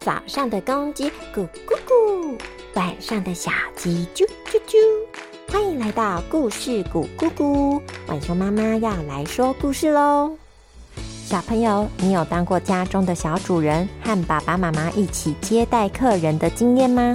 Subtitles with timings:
[0.00, 2.34] 早上的公鸡咕咕咕，
[2.72, 5.52] 晚上的小鸡啾啾啾。
[5.52, 10.34] 欢迎来到故事咕咕咕，晚熊妈妈要来说故事喽。
[11.26, 17.14] 小朋友，你有当过家中的小主人，和爸爸妈妈一起接待客人的经验吗？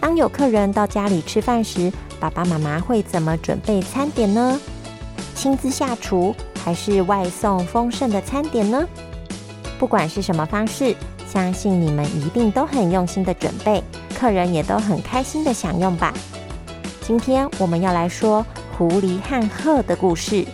[0.00, 4.60] 当有客人到家里吃饭时，爸爸妈妈会怎么准备餐点呢？
[5.34, 6.32] 亲自下厨，
[6.64, 8.86] 还是外送丰盛的餐点呢？
[9.76, 10.94] 不管是什么方式。
[11.32, 13.82] 相信你们一定都很用心的准备，
[14.14, 16.12] 客人也都很开心的享用吧。
[17.00, 18.44] 今天我们要来说
[18.76, 20.44] 狐狸和鹤的故事。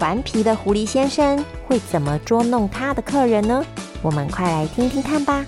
[0.00, 3.64] 顽皮的狐狸先生会怎么捉弄他的客人呢？
[4.02, 5.46] 我们快来听听看吧。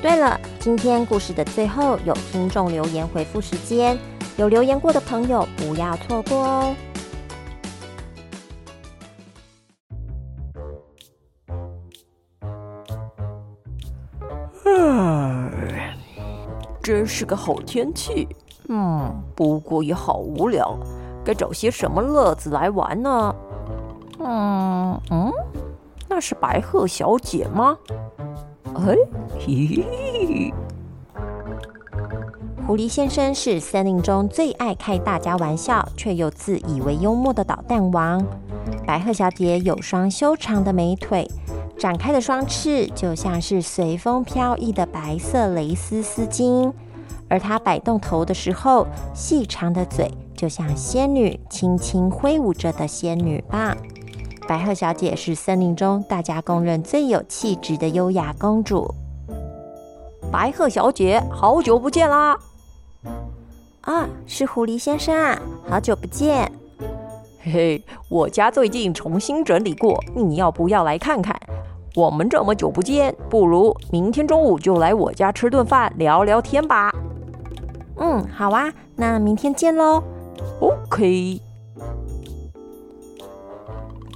[0.00, 3.98] 对了，今天故事的最后有听众留言回复时间，
[4.38, 6.74] 有留言过的朋友不要错过哦。
[16.82, 18.28] 真是个好天气，
[18.68, 20.76] 嗯，不过也好无聊，
[21.24, 23.34] 该找些什么乐子来玩呢？
[24.18, 25.32] 嗯嗯，
[26.08, 27.76] 那是白鹤小姐吗？
[28.74, 28.94] 哎，
[29.38, 30.52] 嘿，
[32.66, 38.24] 狐狸先生是森林中最爱开大家玩笑却又自以为幽默的捣蛋王。
[38.86, 41.28] 白鹤小姐有双修长的美腿，
[41.80, 46.70] 展开的双翅就像是随风飘逸的白色蕾丝丝巾。
[47.26, 53.74] 而它摆动头的时候，细长的嘴就像仙女轻轻挥舞着的仙女棒。
[54.46, 58.94] 白鹤小姐是森林中大家公认最有气质的优雅公主。
[60.30, 62.36] 白鹤小姐，好久不见啦！
[63.80, 66.52] 啊，是狐狸先生啊，好久不见。
[67.42, 71.40] 嘿嘿，我家最近重新整理过，你要不要来看看？
[71.96, 76.92] 我们这么久不见，不如明天中午就来我家吃顿饭，聊聊天吧。
[77.96, 80.02] 嗯，好啊，那明天见喽。
[80.60, 81.40] OK。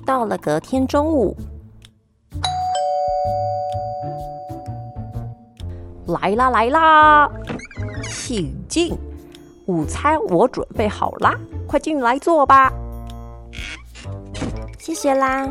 [0.07, 1.35] 到了隔天中午，
[6.07, 7.31] 来啦来啦，
[8.11, 8.97] 请进，
[9.67, 11.35] 午餐我准备好啦，
[11.67, 12.73] 快进来坐吧。
[14.79, 15.49] 谢谢啦。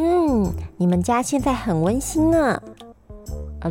[0.00, 2.62] 嗯，你们家现在很温馨呢。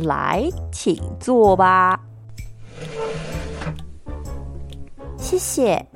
[0.02, 1.98] 来，请坐吧。
[5.16, 5.86] 谢谢，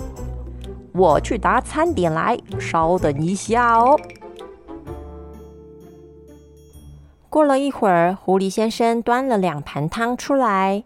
[0.94, 3.98] 我去拿餐点来，稍等一下哦。
[7.28, 10.82] 过了一会儿，狐狸先生端了两盘汤出来，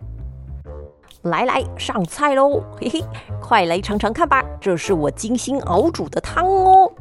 [1.22, 2.62] 来来上菜喽！
[2.80, 3.04] 嘿嘿，
[3.40, 6.92] 快来尝尝看吧，这是我精心熬煮的汤哦。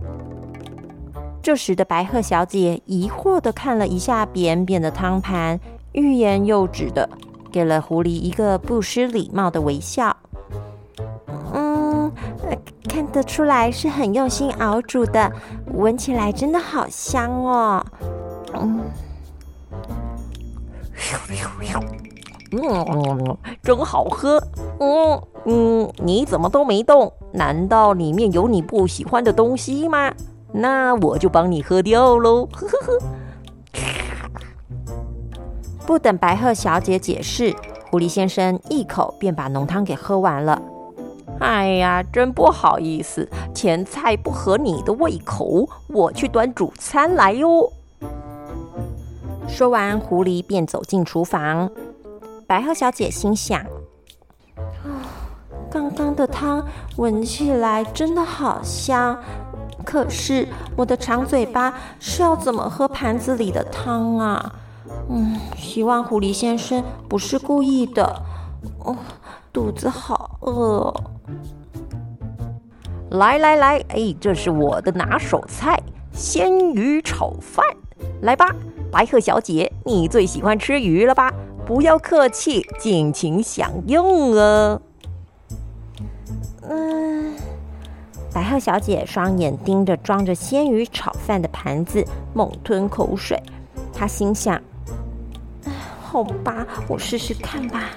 [1.46, 5.60] 这时的白鹤小姐疑惑的看了一下扁扁的汤盘，
[5.92, 7.08] 欲言又止的
[7.52, 10.18] 给了狐狸一个不失礼貌的微笑。
[11.54, 12.12] 嗯
[12.90, 15.32] 看得出来是很用心熬煮的，
[15.76, 17.86] 闻起来真的好香哦。
[18.56, 18.82] 嗯，
[22.54, 24.42] 嗯，真好喝。
[24.80, 27.14] 嗯嗯，你怎么都没动？
[27.32, 30.12] 难道里面有你不喜欢的东西吗？
[30.56, 32.48] 那我就帮你喝掉喽。
[32.54, 33.00] 呵呵呵。
[35.86, 37.54] 不等白鹤小姐解释，
[37.92, 40.62] 狐狸先生一口便把浓汤给喝完了。
[41.40, 47.72] 哎呀，真不好意思，前菜不合你的胃口，我去端主餐来哟。
[49.48, 51.70] 说完，狐狸便走进厨房。
[52.48, 53.60] 白鹤小姐心想：
[54.58, 55.06] 啊，
[55.70, 56.66] 刚刚的汤
[56.96, 59.22] 闻起来真的好香，
[59.86, 64.56] 可是我的长嘴巴是要怎么喝盘子里的汤啊？
[65.10, 68.22] 嗯，希望狐狸先生不是故意的。
[68.80, 68.98] 哦，
[69.54, 70.94] 肚子好饿。
[73.12, 75.80] 来来来，哎，这是我的拿手菜——
[76.12, 77.64] 鲜鱼炒饭。
[78.22, 78.50] 来吧，
[78.92, 81.32] 白鹤小姐，你最喜欢吃鱼了吧？
[81.66, 84.82] 不要客气，尽情享用啊！
[86.68, 87.05] 嗯，
[88.36, 93.42] 白鹤小姐双眼盯着装着鲜鱼炒饭的盘子，猛吞口水。
[93.94, 94.62] 她心想：
[96.04, 97.92] 好吧，我试试看吧。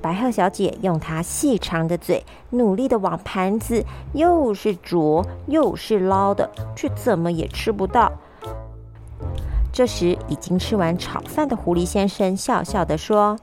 [0.00, 8.12] 白鹤小姐用她细长的嘴，努力的往盘子又是啄又是捞的，却怎么也吃不到。
[9.72, 13.36] 这时，已经吃完炒饭的狐狸先生笑笑的说：“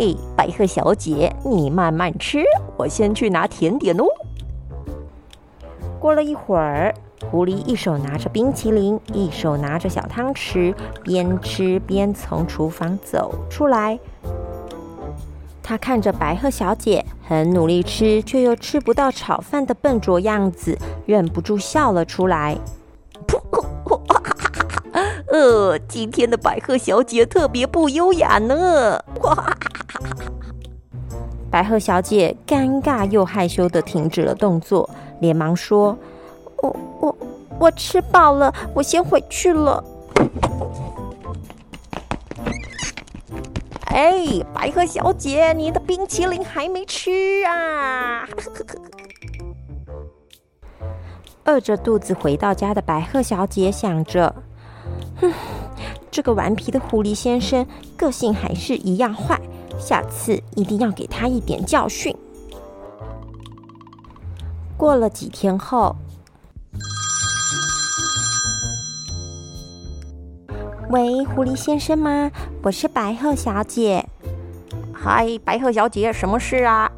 [0.00, 2.42] 哎，白鹤小姐，你慢慢吃，
[2.76, 4.04] 我先去拿甜点哦。”
[6.06, 6.94] 过了一会儿，
[7.32, 10.72] 狐狸一手拿着冰淇淋，一手拿着小汤匙，
[11.02, 13.98] 边吃边从厨房走出来。
[15.64, 22.56] 他看着白鹤小姐很努力吃，却又吃不到炒饭的笨拙样子，忍不住笑了出来。
[25.26, 29.02] 呃，今天的白鹤小姐特别不优雅呢。
[31.56, 35.96] 白鹤小姐尴尬又害羞的停止了动作，连忙说
[36.60, 37.16] ：“我我
[37.58, 39.82] 我吃饱了，我先回去了。”
[43.88, 44.22] 哎，
[44.52, 48.28] 白鹤小姐，你的冰淇淋还没吃啊！
[51.46, 54.34] 饿着肚子回到家的白鹤小姐想着
[55.22, 55.32] ：“哼，
[56.10, 57.66] 这个顽皮的狐狸先生
[57.96, 59.40] 个性还是一样坏。”
[59.86, 62.12] 下次一定要给他一点教训。
[64.76, 65.94] 过了几天后，
[70.90, 72.32] 喂，狐狸先生吗？
[72.64, 74.04] 我是白鹤小姐。
[74.92, 76.90] 嗨，白鹤小姐，什么事啊？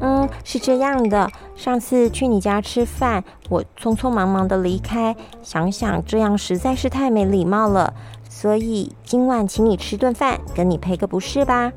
[0.00, 7.94] 嗯，是这样的，上次去你家吃饭，我匆匆忙忙的离开，想想这样实在是太没礼貌了，
[8.28, 11.72] 所以今晚请你吃顿饭，跟你赔个不是吧。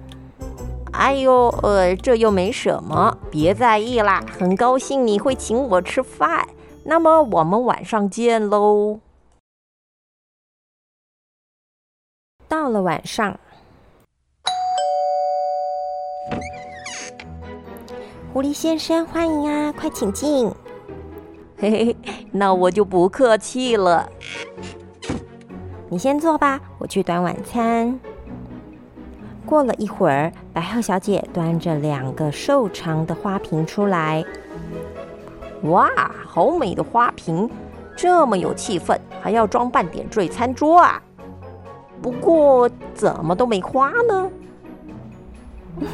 [0.94, 4.24] 哎呦，呃，这又没什么，别在意啦。
[4.40, 6.48] 很高兴你会请我吃饭，
[6.84, 9.00] 那么我们晚上见喽。
[12.48, 13.40] 到了晚上，
[18.34, 20.50] 狐狸先生，欢迎啊，快请进。
[21.60, 21.98] 嘿嘿，
[22.32, 24.10] 那我就不客气了。
[25.90, 28.00] 你先坐吧，我去端晚餐。
[29.48, 34.24] 过了一会儿，白鹤小姐端着两个瘦长的花瓶出来。
[35.64, 35.90] 哇，
[36.28, 37.50] 好美的花瓶，
[37.96, 41.02] 这么有气氛，还要装扮点缀餐桌啊！
[42.02, 44.30] 不过怎么都没花呢？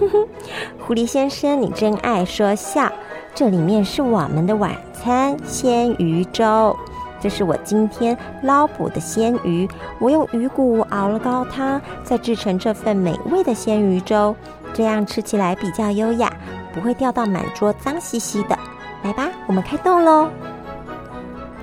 [0.85, 2.91] 狐狸先生，你真爱说笑。
[3.35, 6.75] 这里面是我们的晚餐——鲜鱼粥。
[7.23, 9.65] 这是我今天捞捕的鲜鱼，
[9.97, 14.35] 我用鱼骨熬了高汤，再制成这份美味的鲜鱼粥，
[14.73, 16.29] 这样吃起来比较优雅，
[16.73, 18.59] 不会掉到满桌脏兮兮的。
[19.03, 20.27] 来吧，我们开动喽！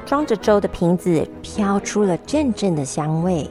[0.06, 3.46] 装着粥的瓶子飘出了阵阵的香味，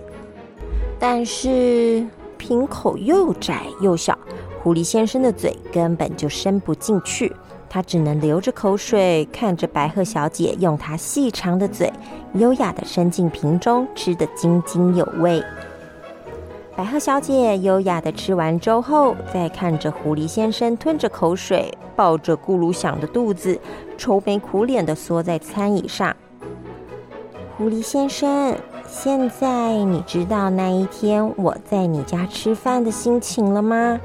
[0.97, 2.03] 但是
[2.39, 4.17] 瓶口又窄又小，
[4.63, 7.31] 狐狸先生的嘴根本就伸不进去。
[7.69, 11.93] 他只能流着口水看着白鹤小姐用她细长的嘴
[12.33, 15.43] 优雅的伸进瓶中，吃得津津有味。
[16.75, 23.59] 白鹤小姐优雅的吃完粥后，再看着狐狸先生吞着口水，抱着咕噜响的肚子，
[23.97, 26.15] 愁眉苦脸的缩在餐椅上。
[27.57, 28.55] 狐狸先生，
[28.87, 33.99] 现在你知道那一天我在你家吃饭的心情了吗？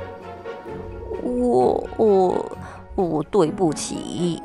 [1.22, 2.44] 我我。
[2.96, 4.40] 哦，对不起，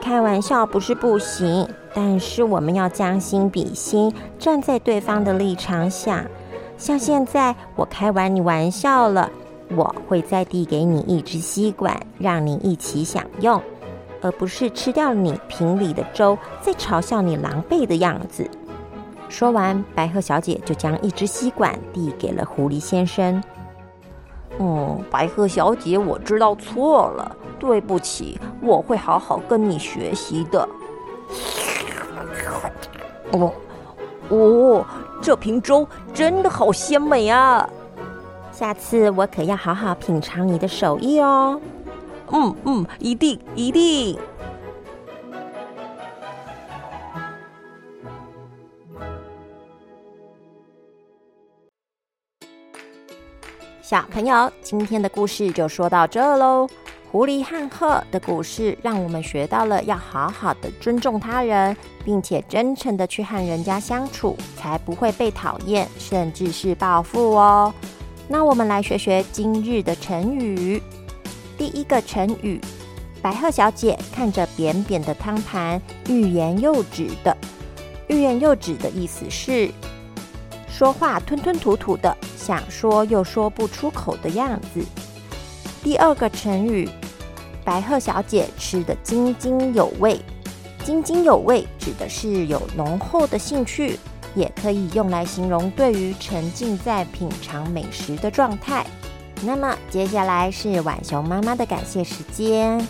[0.00, 6.24] 开玩笑不是不行，但是我们要将心比心，站在对方的立场想。
[6.76, 9.28] 像现在，我开完你玩笑了，
[9.74, 13.60] 我会再递给你一支吸管，让你一起享用，
[14.22, 18.48] 而不是吃掉你瓶里的粥，再嘲笑你狼狈的样子。
[19.28, 23.42] 说完，白鹤小姐就将一支吸管递给了狐狸先生。
[24.58, 30.68] 嗯，白鹤小姐，我知道错了，对不起，我会好好跟你学习的。
[33.32, 33.52] 哦，
[34.28, 34.84] 哦，
[35.22, 37.68] 这瓶粥真的好鲜美啊！
[38.50, 41.60] 下次我可要好好品尝你的手艺哦。
[42.32, 44.18] 嗯嗯，一定一定。
[53.88, 56.68] 小朋友，今天的故事就说到这喽。
[57.10, 67.72] 狐狸和鹤的故事，让我们学到了要好好的尊重他人，并且真诚的去和人家相处，才不会被讨厌，甚至是报复哦。
[68.28, 70.82] 那我们来学学今日的成语。
[71.56, 72.60] 第一个成语，
[73.22, 75.80] 白鹤小姐看着扁扁的汤盘，
[76.10, 77.34] 欲言又止的。
[78.08, 79.70] 欲言又止的意思是
[80.68, 82.14] 说话吞吞吐吐的。
[82.48, 84.82] 想说又说不出口的样子。
[85.82, 86.88] 第二个成语，
[87.62, 90.18] 白鹤小姐吃得津津有味。
[90.82, 93.98] 津津有味指的是有浓厚的兴趣，
[94.34, 98.86] 也可以用来形容对于沉浸在品尝美食的状态。
[99.42, 102.82] 那么接下来是晚熊妈妈的感谢时间。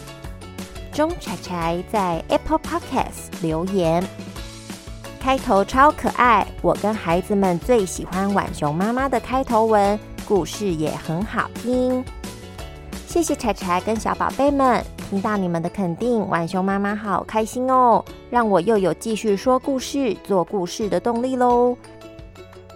[0.92, 4.04] 钟柴柴在 Apple Podcast 留言，
[5.20, 12.02] 开头超可爱，我跟孩子们最喜欢浣熊妈妈的开头文，故事也很好听。
[13.06, 21.76] 谢谢柴柴跟小宝贝们，听到你们的肯定，浣熊妈妈好开心哦，让我又有继续说故事、做故事的动力喽。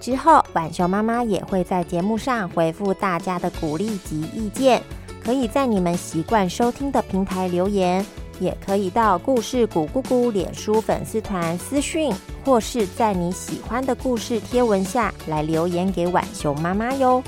[0.01, 4.83] 之后，浣熊妈妈也会在节目上回复大家的鼓励及意见，
[5.25, 8.05] 可以在你们习惯收听的平台留言，
[8.41, 12.13] 也可以到故事谷姑姑脸书粉丝团私讯，
[12.45, 17.23] 或是在你喜欢的故事贴文下来留言给晚熊妈妈哟。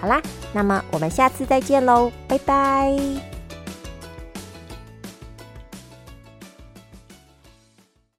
[0.00, 0.20] 好啦。
[0.50, 3.27] 那么我们下次再见喽，拜拜。